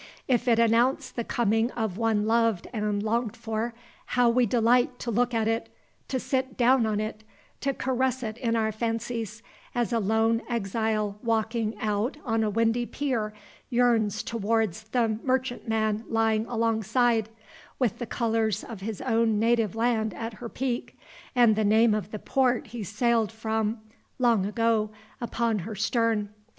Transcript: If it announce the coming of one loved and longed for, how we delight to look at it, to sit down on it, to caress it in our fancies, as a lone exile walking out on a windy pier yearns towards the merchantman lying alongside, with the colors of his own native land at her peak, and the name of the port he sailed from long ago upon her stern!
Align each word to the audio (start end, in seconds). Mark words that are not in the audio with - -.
If 0.27 0.47
it 0.47 0.57
announce 0.57 1.11
the 1.11 1.23
coming 1.23 1.69
of 1.73 1.95
one 1.95 2.25
loved 2.25 2.67
and 2.73 3.03
longed 3.03 3.37
for, 3.37 3.75
how 4.07 4.31
we 4.31 4.47
delight 4.47 4.97
to 4.97 5.11
look 5.11 5.31
at 5.31 5.47
it, 5.47 5.69
to 6.07 6.19
sit 6.19 6.57
down 6.57 6.87
on 6.87 6.99
it, 6.99 7.23
to 7.59 7.71
caress 7.71 8.23
it 8.23 8.39
in 8.39 8.55
our 8.55 8.71
fancies, 8.71 9.43
as 9.75 9.93
a 9.93 9.99
lone 9.99 10.41
exile 10.49 11.19
walking 11.21 11.77
out 11.79 12.17
on 12.25 12.43
a 12.43 12.49
windy 12.49 12.87
pier 12.87 13.31
yearns 13.69 14.23
towards 14.23 14.85
the 14.85 15.19
merchantman 15.23 16.03
lying 16.07 16.47
alongside, 16.47 17.29
with 17.77 17.99
the 17.99 18.07
colors 18.07 18.63
of 18.63 18.81
his 18.81 19.01
own 19.01 19.37
native 19.37 19.75
land 19.75 20.15
at 20.15 20.33
her 20.41 20.49
peak, 20.49 20.97
and 21.35 21.55
the 21.55 21.63
name 21.63 21.93
of 21.93 22.09
the 22.09 22.17
port 22.17 22.65
he 22.65 22.81
sailed 22.83 23.31
from 23.31 23.79
long 24.17 24.47
ago 24.47 24.89
upon 25.21 25.59
her 25.59 25.75
stern! 25.75 26.33